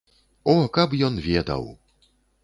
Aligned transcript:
О, 0.53 0.53
каб 0.77 0.95
ён 1.07 1.19
ведаў! 1.27 1.69